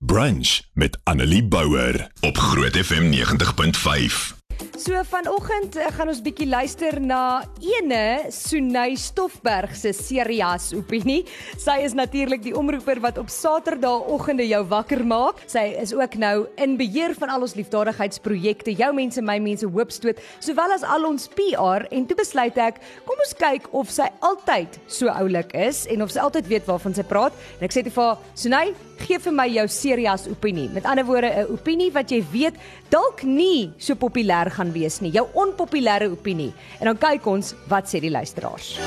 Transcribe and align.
Brunch 0.00 0.62
met 0.72 0.98
Annelie 1.04 1.44
Bouwer 1.44 2.10
op 2.20 2.38
Groot 2.38 2.76
FM 2.76 3.12
90.5. 3.12 4.36
So 4.78 4.94
vanoggend 5.02 5.76
eh, 5.76 5.88
gaan 5.90 6.08
ons 6.10 6.20
bietjie 6.22 6.46
luister 6.46 7.00
na 7.02 7.42
ene 7.58 8.30
Sunay 8.30 8.94
Stoffberg 8.94 9.74
se 9.74 9.90
Serias 9.92 10.68
opinie. 10.76 11.24
Sy 11.58 11.80
is 11.82 11.96
natuurlik 11.98 12.44
die 12.44 12.54
omroeper 12.54 13.00
wat 13.02 13.18
op 13.18 13.26
Saterdagoggende 13.26 14.46
jou 14.46 14.60
wakker 14.70 15.02
maak. 15.02 15.42
Sy 15.50 15.64
is 15.82 15.90
ook 15.94 16.14
nou 16.22 16.46
in 16.62 16.76
beheer 16.78 17.16
van 17.18 17.34
al 17.34 17.42
ons 17.48 17.56
liefdadigheidsprojekte, 17.58 18.76
jou 18.78 18.92
mense, 18.94 19.22
my 19.22 19.40
mense, 19.42 19.66
hoopstoot, 19.66 20.22
sowel 20.38 20.76
as 20.78 20.86
al 20.86 21.10
ons 21.10 21.26
PR 21.34 21.88
en 21.90 22.06
toe 22.06 22.18
besluit 22.22 22.62
ek, 22.62 22.78
kom 23.08 23.18
ons 23.26 23.34
kyk 23.42 23.66
of 23.74 23.90
sy 23.90 24.06
altyd 24.22 24.78
so 24.86 25.10
oulik 25.10 25.58
is 25.58 25.88
en 25.90 26.06
of 26.06 26.14
sy 26.14 26.22
altyd 26.22 26.54
weet 26.54 26.70
waarvan 26.70 26.94
sy 26.94 27.02
praat. 27.02 27.34
En 27.58 27.66
ek 27.66 27.74
sê 27.74 27.82
te 27.82 27.94
vir 27.94 28.14
Sunay, 28.38 28.76
gee 29.08 29.18
vir 29.24 29.32
my 29.32 29.46
jou 29.48 29.64
Serias 29.72 30.26
opinie. 30.28 30.68
Met 30.72 30.84
ander 30.84 31.06
woorde, 31.06 31.30
'n 31.32 31.52
opinie 31.52 31.90
wat 31.92 32.10
jy 32.10 32.22
weet 32.32 32.54
dalk 32.90 33.22
nie 33.22 33.72
so 33.78 33.94
populêr 33.94 34.50
gaan 34.50 34.72
wees 34.72 35.00
nie, 35.00 35.10
jou 35.10 35.26
onpopulêre 35.34 36.10
opinie. 36.10 36.52
En 36.80 36.86
dan 36.86 36.98
kyk 36.98 37.26
ons 37.26 37.54
wat 37.68 37.84
sê 37.86 38.00
die 38.00 38.10
luisteraars. 38.10 38.78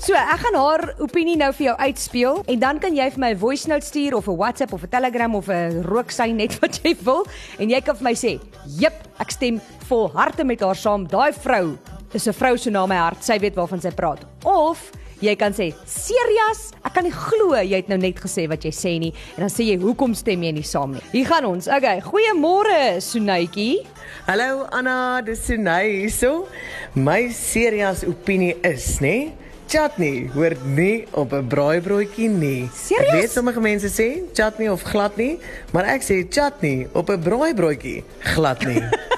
So, 0.00 0.14
ek 0.14 0.40
gaan 0.40 0.54
haar 0.54 0.94
opinie 0.98 1.36
nou 1.36 1.52
vir 1.52 1.66
jou 1.66 1.76
uitspeel 1.76 2.42
en 2.46 2.58
dan 2.58 2.78
kan 2.78 2.94
jy 2.94 3.10
vir 3.10 3.20
my 3.20 3.30
'n 3.30 3.38
voice 3.38 3.68
note 3.68 3.86
stuur 3.86 4.16
of 4.16 4.26
'n 4.26 4.36
WhatsApp 4.36 4.72
of 4.72 4.82
'n 4.82 4.88
Telegram 4.88 5.34
of 5.34 5.48
'n 5.48 5.82
rooksein 5.82 6.36
net 6.36 6.58
wat 6.60 6.80
jy 6.82 6.96
wil 7.04 7.24
en 7.58 7.70
jy 7.70 7.80
kan 7.80 7.94
vir 7.94 8.04
my 8.04 8.14
sê, 8.14 8.40
"Jep, 8.66 8.94
ek 9.20 9.30
stem 9.30 9.60
vol 9.88 10.10
harte 10.12 10.44
met 10.44 10.60
haar 10.60 10.76
saam. 10.76 11.06
Daai 11.06 11.32
vrou 11.32 11.78
is 12.12 12.26
'n 12.26 12.32
vrou 12.32 12.56
so 12.56 12.70
na 12.70 12.86
my 12.86 12.96
hart. 12.96 13.22
Sy 13.24 13.38
weet 13.38 13.54
waarvan 13.54 13.80
sy 13.80 13.90
praat." 13.90 14.24
Of 14.44 14.90
Jy 15.22 15.36
kan 15.38 15.52
sê, 15.54 15.72
"Serias, 15.86 16.72
ek 16.92 16.98
kan 17.00 17.06
nie 17.08 17.14
glo 17.16 17.56
jy 17.56 17.78
het 17.80 17.88
nou 17.88 17.96
net 17.96 18.20
gesê 18.20 18.44
wat 18.52 18.66
jy 18.68 18.72
sê 18.76 18.98
nie." 19.00 19.12
En 19.36 19.46
dan 19.46 19.52
sê 19.52 19.64
jy, 19.64 19.78
"Hoekom 19.80 20.14
stem 20.14 20.42
jy 20.42 20.52
nie 20.52 20.62
saam 20.62 20.92
nie?" 20.92 21.00
Hier 21.12 21.26
gaan 21.26 21.44
ons. 21.44 21.66
Okay, 21.66 22.00
goeiemôre, 22.04 23.00
Sunaytjie. 23.00 23.86
Hallo 24.26 24.66
Anna, 24.70 25.22
dis 25.22 25.40
Sunay 25.46 26.04
hierso. 26.04 26.46
My 26.94 27.30
serias 27.30 28.04
opinie 28.04 28.56
is, 28.62 29.00
nê? 29.00 29.32
Chutney 29.68 30.28
hoort 30.34 30.60
nie 30.76 31.06
op 31.12 31.32
'n 31.32 31.48
braaibroodjie 31.48 32.28
nie. 32.28 32.68
Serieus? 32.74 33.08
Ek 33.08 33.20
weet 33.20 33.30
sommige 33.30 33.60
mense 33.60 33.88
sê 33.88 34.20
chutney 34.34 34.68
of 34.68 34.82
glad 34.82 35.16
nie, 35.16 35.38
maar 35.72 35.84
ek 35.84 36.02
sê 36.02 36.28
chutney 36.28 36.88
op 36.92 37.08
'n 37.08 37.22
braaibroodjie 37.22 38.04
glad 38.20 38.64
nie. 38.66 38.82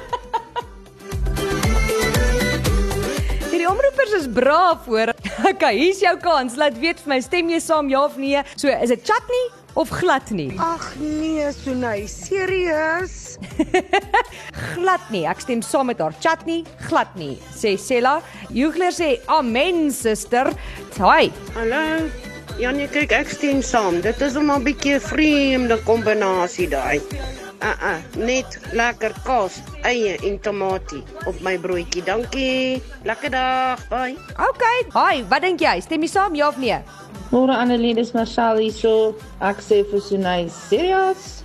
braaf 4.34 4.86
hoor. 4.90 5.14
Okay, 5.50 5.74
hier's 5.76 6.00
jou 6.00 6.14
kans. 6.22 6.54
Laat 6.56 6.78
weet 6.80 7.00
vir 7.02 7.10
my, 7.14 7.18
stem 7.24 7.50
jy 7.52 7.58
saam 7.62 7.88
ja 7.90 8.04
of 8.06 8.16
nee? 8.20 8.40
So, 8.56 8.70
is 8.70 8.92
dit 8.92 9.02
chutney 9.06 9.42
of 9.74 9.90
glad 9.90 10.30
nie? 10.30 10.52
Ag 10.62 10.84
nee, 11.00 11.48
Sunay, 11.52 12.06
serieus? 12.10 13.36
Glad 14.74 15.10
nie. 15.10 15.24
Ek 15.28 15.42
stem 15.42 15.62
saam 15.64 15.90
met 15.90 16.00
haar. 16.02 16.14
Chutney, 16.22 16.62
glad 16.88 17.10
nie. 17.18 17.34
Sê 17.54 17.74
Sella. 17.80 18.20
Jugler 18.54 18.94
sê 18.94 19.16
amen, 19.26 19.88
suster. 19.94 20.52
Hi. 21.02 21.30
Hallo. 21.58 21.82
Janie, 22.60 22.86
kyk, 22.86 23.10
ek 23.18 23.32
stem 23.34 23.62
saam. 23.66 23.98
Dit 24.04 24.22
is 24.22 24.38
'n 24.38 24.62
bietjie 24.62 25.00
vreemde 25.02 25.80
kombinasie 25.82 26.70
daai. 26.70 27.02
Uh 27.64 27.72
uh, 27.80 28.00
net 28.20 28.58
lekker 28.76 29.14
kaas, 29.24 29.54
eie 29.88 30.18
en 30.28 30.34
tamatie 30.44 31.00
op 31.24 31.38
my 31.40 31.54
broodjie. 31.56 32.02
Dankie. 32.04 32.82
Lekker 33.08 33.32
dag. 33.32 33.80
Bye. 33.88 34.18
Okay. 34.36 34.82
Hi, 34.92 35.22
wat 35.30 35.40
dink 35.46 35.64
jy? 35.64 35.78
Stem 35.80 36.04
jy 36.04 36.10
saam 36.12 36.36
ja 36.36 36.50
of 36.52 36.58
nee? 36.60 36.76
Môre 37.30 37.56
Annelie, 37.56 37.94
dis 37.96 38.12
Marshall 38.12 38.60
hierso. 38.60 39.14
Ek 39.40 39.64
sê 39.64 39.80
vir 39.88 40.02
Sunay, 40.04 40.44
serious? 40.68 41.40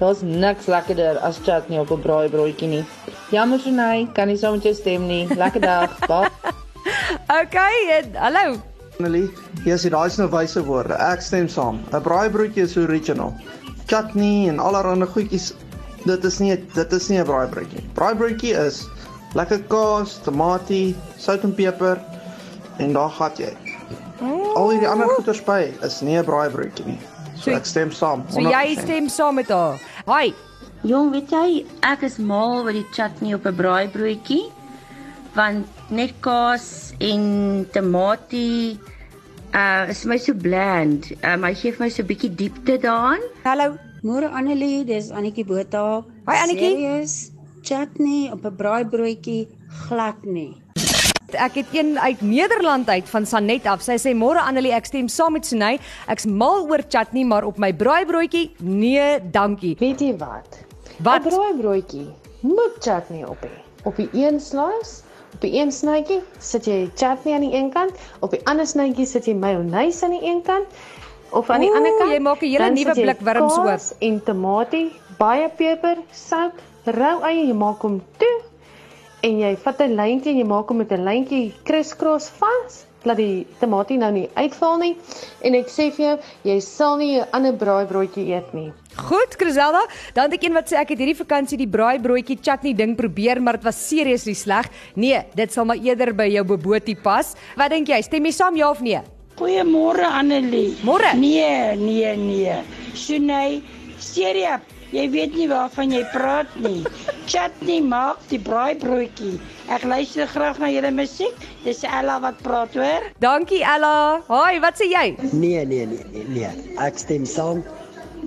Daar's 0.00 0.24
niks 0.26 0.66
lekkerder 0.66 1.20
as 1.22 1.38
chutney 1.46 1.78
op 1.78 1.94
'n 1.94 2.02
braaibroodjie 2.02 2.68
nie. 2.68 2.82
Jammer 3.30 3.62
Sunay, 3.62 4.08
kan 4.12 4.26
nie 4.26 4.36
saam 4.42 4.58
met 4.58 4.66
jou 4.66 4.74
stem 4.74 5.06
nie. 5.06 5.28
Lekker 5.30 5.60
dag. 5.60 5.94
Bye. 6.10 6.34
Okay. 7.30 7.76
En, 8.00 8.10
hallo. 8.18 8.58
Annelie, 8.98 9.30
hier 9.62 9.74
is 9.78 9.86
die 9.86 9.94
daai 9.94 10.10
nou 10.18 10.28
wyse 10.34 10.66
woorde. 10.66 10.98
Ek 10.98 11.22
stem 11.22 11.48
saam. 11.48 11.78
'n 11.92 12.02
Braaibroodjie 12.02 12.66
is 12.66 12.76
original. 12.76 13.34
Chutney 13.86 14.48
en 14.48 14.58
allerlei 14.58 15.06
goedjies, 15.06 15.54
dit 16.04 16.24
is 16.24 16.38
nie 16.38 16.56
dit 16.74 16.92
is 16.92 17.08
nie 17.08 17.18
'n 17.18 17.24
braaibroodjie. 17.24 17.82
Braaibroodjie 17.94 18.54
is 18.66 18.86
lekker 19.34 19.62
kaas, 19.68 20.18
tamatie, 20.24 20.96
sout 21.18 21.42
en 21.44 21.54
peper 21.54 22.00
en 22.78 22.92
daar 22.92 23.10
gat 23.10 23.38
jy. 23.38 23.52
Al 24.54 24.70
hierdie 24.70 24.88
ander 24.88 25.08
goeders 25.08 25.40
by 25.44 25.72
is 25.82 26.00
nie 26.00 26.16
'n 26.18 26.24
braaibroodjie 26.24 26.86
nie. 26.86 26.98
So 27.36 27.50
So- 27.50 27.56
ek 27.56 27.64
stem 27.66 27.90
saam. 27.92 28.24
So 28.28 28.40
jy 28.40 28.74
100%. 28.76 28.82
stem 28.82 29.08
saam 29.08 29.34
met 29.34 29.48
haar. 29.48 29.78
Hi. 30.06 30.32
Jong, 30.82 31.10
weet 31.12 31.30
jy, 31.30 31.66
ek 31.82 32.02
is 32.02 32.18
mal 32.18 32.62
oor 32.64 32.72
die 32.72 32.86
chutney 32.92 33.34
op 33.34 33.44
'n 33.46 33.54
braaibroodjie. 33.56 34.50
Want 35.34 35.66
net 35.90 36.12
kaas 36.20 36.92
en 36.98 37.66
tamatie 37.72 38.78
uh 39.54 39.90
is 39.90 40.04
my 40.04 40.16
so 40.16 40.32
bland. 40.34 41.12
Um 41.24 41.44
hy 41.44 41.54
gee 41.54 41.72
vir 41.72 41.86
my 41.86 41.90
so 41.90 42.02
'n 42.02 42.08
bietjie 42.10 42.30
diepte 42.34 42.78
daarin. 42.78 43.22
Hallo. 43.44 43.76
Môre 44.02 44.30
Annelie, 44.32 44.84
dis 44.84 45.10
Annetjie 45.10 45.44
Botha. 45.44 46.04
Hoi, 46.26 46.36
Annetjie. 46.36 46.70
Serius? 46.70 47.30
Chutney 47.62 48.30
op 48.32 48.44
'n 48.44 48.56
braaibroodjie 48.56 49.48
glad 49.88 50.24
nie. 50.24 50.56
Ek 51.32 51.54
het 51.54 51.66
een 51.72 51.98
uit 51.98 52.20
Nederland 52.20 52.88
uit 52.88 53.08
van 53.08 53.26
Sanet 53.26 53.66
af. 53.66 53.82
Sy 53.82 53.96
sê 53.98 54.14
môre 54.14 54.40
Annelie, 54.40 54.72
ek 54.72 54.86
stem 54.86 55.08
saam 55.08 55.32
met 55.32 55.46
Sunay. 55.46 55.78
Ek's 56.08 56.26
mal 56.26 56.66
oor 56.70 56.82
chutney, 56.88 57.24
maar 57.24 57.44
op 57.44 57.58
my 57.58 57.72
braaibroodjie, 57.72 58.50
nee, 58.58 59.20
dankie. 59.30 59.76
Weet 59.78 60.00
jy 60.00 60.16
wat? 60.16 60.58
Wat? 60.98 61.24
'n 61.24 61.28
Braaibroodjie 61.28 62.08
moet 62.40 62.74
chutney 62.80 63.24
op 63.24 63.40
hê. 63.42 63.54
Op 63.84 63.96
die 63.96 64.08
een 64.12 64.40
slice, 64.40 65.02
op 65.34 65.40
die 65.40 65.52
een 65.58 65.72
snytjie 65.72 66.20
sit 66.38 66.66
jy 66.66 66.90
chutney 66.94 67.34
aan 67.34 67.46
die 67.46 67.54
een 67.54 67.70
kant, 67.70 67.92
op 68.20 68.30
die 68.30 68.40
ander 68.50 68.66
snytjie 68.66 69.06
sit 69.06 69.26
jy 69.26 69.34
mayonnaise 69.34 70.04
aan 70.04 70.16
die 70.18 70.24
een 70.26 70.42
kant 70.42 70.66
of 71.30 71.50
aan 71.50 71.60
die 71.60 71.70
ander 71.70 71.96
kant. 71.98 72.12
jy 72.12 72.18
maak 72.18 72.42
'n 72.42 72.50
hele 72.50 72.70
nuwe 72.70 72.94
blik 72.94 73.20
wurms 73.20 73.56
oop. 73.58 73.64
kaas 73.64 73.94
En 73.98 74.22
tamatie, 74.22 74.92
baie 75.18 75.48
peper, 75.48 75.96
sout, 76.12 76.54
rou 76.84 77.22
eie, 77.22 77.46
jy 77.46 77.54
maak 77.54 77.82
hom 77.82 78.02
toe 78.18 78.36
en 79.22 79.38
jy 79.38 79.56
vat 79.56 79.80
'n 79.80 79.96
lyntjie 79.96 80.32
en 80.32 80.38
jy 80.38 80.46
maak 80.46 80.68
hom 80.68 80.76
met 80.76 80.92
'n 80.92 81.04
lyntjie 81.04 81.52
kriskros 81.64 82.30
vas 82.40 82.84
laat 83.04 83.16
die 83.16 83.46
tamatie 83.60 83.98
nou 83.98 84.10
nie 84.12 84.28
uitval 84.36 84.78
nie 84.78 84.96
en 85.44 85.54
ek 85.54 85.68
sê 85.72 85.90
vir 85.96 86.06
jou 86.06 86.16
jy 86.44 86.60
sal 86.60 86.96
nie 86.96 87.20
'n 87.20 87.26
ander 87.32 87.52
braaibroodjie 87.52 88.32
eet 88.34 88.54
nie 88.54 88.72
Goed, 88.96 89.36
Griselda. 89.38 89.86
Dan 90.14 90.24
het 90.24 90.32
ek 90.34 90.44
een 90.44 90.52
wat 90.52 90.66
sê 90.68 90.76
ek 90.80 90.88
het 90.90 90.98
hierdie 90.98 91.16
vakansie 91.16 91.56
die 91.56 91.68
braaibroodjie 91.70 92.38
chutney 92.42 92.74
ding 92.74 92.96
probeer, 92.96 93.40
maar 93.40 93.56
dit 93.56 93.64
was 93.64 93.78
seriously 93.88 94.34
sleg. 94.34 94.66
Nee, 94.94 95.22
dit 95.34 95.52
sal 95.52 95.64
maar 95.64 95.78
eerder 95.78 96.12
by 96.12 96.26
jou 96.26 96.44
bobotie 96.44 96.96
pas. 96.96 97.36
Wat 97.56 97.70
dink 97.70 97.88
jy? 97.88 98.00
Stem 98.02 98.26
jy 98.26 98.32
saam 98.32 98.56
ja 98.56 98.70
of 98.70 98.80
nee? 98.80 99.00
Goeiemôre 99.38 100.04
Annelie. 100.04 100.76
Môre. 100.84 101.14
Nee, 101.16 101.76
nee, 101.76 102.16
nee. 102.16 102.58
Sunay, 102.92 103.62
serieus, 103.96 104.60
jy 104.92 105.06
weet 105.08 105.36
nie 105.38 105.46
waarvan 105.48 105.94
jy 105.94 106.02
praat 106.12 106.50
nie. 106.60 106.82
Chutney 107.30 107.78
maak 107.86 108.18
die 108.26 108.40
braaibroodjie. 108.42 109.36
Ek 109.70 109.84
luister 109.86 110.26
graag 110.26 110.58
na 110.58 110.66
julle 110.72 110.90
musiek. 110.90 111.36
Dis 111.62 111.84
Ella 111.86 112.16
wat 112.24 112.40
praat, 112.42 112.74
hoor. 112.74 113.06
Dankie 113.22 113.62
Ella. 113.62 114.18
Haai, 114.26 114.58
wat 114.64 114.80
sê 114.82 114.88
jy? 114.90 115.04
Nee, 115.30 115.62
nee, 115.62 115.86
nee, 115.86 116.02
nee, 116.10 116.26
nee. 116.34 116.50
Ek 116.82 116.98
stem 116.98 117.28
saam. 117.30 117.62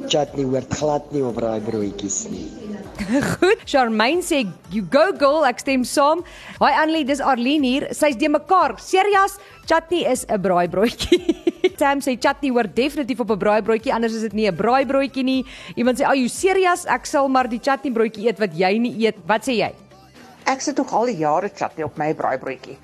Chutney 0.07 0.47
hoort 0.47 0.71
glad 0.79 1.11
nie 1.11 1.23
op 1.27 1.43
raai 1.43 1.59
broodjies 1.67 2.23
nie. 2.31 2.47
Goed. 3.39 3.63
Charmaine 3.65 4.23
sê 4.23 4.43
you 4.71 4.83
go 4.83 5.11
girl, 5.17 5.45
ek 5.47 5.61
stem 5.63 5.83
saam. 5.87 6.23
Haai 6.59 6.71
Annelie, 6.81 7.05
dis 7.07 7.21
Arlene 7.23 7.67
hier. 7.67 7.85
Sy's 7.95 8.17
de 8.19 8.29
mekaar. 8.31 8.75
Serias, 8.81 9.37
chutney 9.69 10.05
is 10.09 10.25
'n 10.29 10.41
braaibroodjie. 10.41 11.19
Sam 11.79 12.03
sê 12.05 12.15
chutney 12.19 12.51
hoort 12.51 12.75
definitief 12.75 13.19
op 13.19 13.31
'n 13.31 13.39
braaibroodjie, 13.39 13.93
anders 13.93 14.13
is 14.13 14.25
dit 14.27 14.33
nie 14.33 14.47
'n 14.49 14.55
braaibroodjie 14.55 15.23
nie. 15.23 15.45
Iemand 15.75 15.99
sê, 15.99 16.05
"Ag, 16.05 16.15
you 16.15 16.27
serious? 16.27 16.85
Ek 16.85 17.05
sal 17.05 17.27
maar 17.27 17.47
die 17.49 17.59
chutney 17.59 17.91
broodjie 17.91 18.27
eet 18.27 18.39
wat 18.39 18.53
jy 18.53 18.77
nie 18.77 18.95
eet." 19.05 19.17
Wat 19.25 19.41
sê 19.43 19.57
jy? 19.57 19.73
Ek 20.45 20.61
sit 20.61 20.77
nog 20.77 20.91
al 20.93 21.05
die 21.05 21.17
jare 21.17 21.49
chutney 21.49 21.85
op 21.85 21.97
my 21.97 22.13
braaibroodjie. 22.13 22.77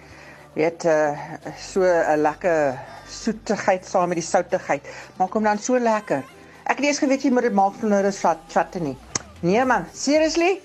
Weet 0.56 0.86
uh 0.86 1.18
so 1.57 1.81
'n 1.81 2.22
lekker 2.22 2.80
soetigheid 3.07 3.86
saam 3.86 4.10
met 4.10 4.18
die 4.18 4.25
soutigheid. 4.25 4.81
Maak 5.18 5.33
hom 5.33 5.44
dan 5.44 5.57
so 5.57 5.77
lekker. 5.77 6.24
Ek 6.65 6.77
het 6.77 6.80
nie 6.80 6.88
eens 6.88 7.00
geweet 7.00 7.24
jy 7.24 7.31
moet 7.31 7.44
dit 7.44 7.54
maak 7.54 7.74
van 7.74 7.94
'n 7.94 8.12
chutney. 8.48 8.95
Nee 9.41 9.63
man, 9.65 9.86
seriously? 9.94 10.59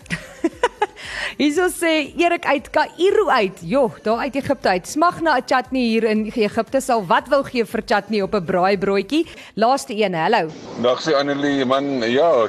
Hierso 1.39 1.69
sê 1.71 2.11
Erik 2.19 2.47
uit 2.47 2.71
Kaïro 2.75 3.29
uit. 3.31 3.61
Jo, 3.63 3.93
daar 4.03 4.25
uit 4.27 4.35
Egipte 4.35 4.69
uit. 4.69 4.89
Smag 4.89 5.21
na 5.21 5.37
'n 5.39 5.47
chutney 5.47 5.83
hier 5.83 6.05
in 6.05 6.25
Egipte 6.35 6.81
sal 6.81 7.07
wat 7.07 7.29
wil 7.29 7.45
gee 7.45 7.65
vir 7.65 7.83
chutney 7.87 8.23
op 8.23 8.35
'n 8.35 8.45
braaibroodjie. 8.45 9.27
Laaste 9.55 9.95
een, 9.95 10.15
hallo. 10.15 10.51
Dag 10.83 11.03
sê 11.03 11.15
Annelie, 11.15 11.65
man, 11.65 12.03
ja, 12.11 12.49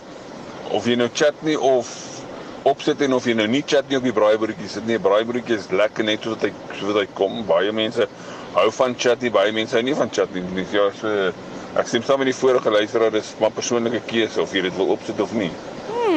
of 0.72 0.86
jy 0.86 0.96
nou 0.96 1.10
chutney 1.14 1.56
of 1.56 1.88
opsit 2.64 3.02
en 3.02 3.14
of 3.14 3.26
jy 3.26 3.34
nou 3.34 3.48
nie 3.48 3.62
chutney 3.62 3.98
op 3.98 4.04
die 4.04 4.14
braaibroodjie 4.14 4.70
sit 4.70 4.88
nie. 4.88 5.00
Braaibroodjie 5.00 5.58
is 5.58 5.70
lekker 5.70 6.04
net 6.04 6.22
soos 6.24 6.34
wat 6.34 6.42
hy 6.50 6.52
soos 6.74 6.94
wat 6.94 7.02
hy 7.02 7.08
kom. 7.14 7.46
Baie 7.46 7.72
mense 7.72 8.08
hou 8.54 8.72
van 8.72 8.96
chutney, 8.98 9.30
baie 9.30 9.52
mense 9.52 9.76
hou 9.76 9.84
nie 9.84 9.96
van 9.96 10.10
chutney 10.10 10.42
nie. 10.42 10.66
Ja, 10.72 10.90
so 10.90 11.32
Ek 11.76 11.90
stem 11.92 12.04
saam 12.08 12.22
met 12.24 12.30
die 12.30 12.36
vorige 12.38 12.72
luisteraar, 12.72 13.12
dis 13.12 13.34
maar 13.40 13.52
persoonlike 13.52 14.00
keuse 14.08 14.40
of 14.40 14.54
jy 14.56 14.62
dit 14.64 14.76
wil 14.78 14.94
opsit 14.94 15.20
of 15.20 15.34
nie. 15.36 15.50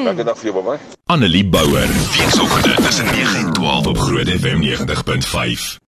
Lekker 0.09 0.25
dag 0.25 0.39
vir 0.41 0.49
jou, 0.49 0.63
bye. 0.65 0.79
Annelie 1.13 1.45
Bouwer, 1.45 1.89
weekoggend 2.17 2.85
tussen 2.87 3.05
9 3.05 3.39
en 3.39 3.53
12 3.53 3.87
op 3.87 3.99
Groot 3.99 4.29
FM 4.29 4.63
90.5. 4.63 5.77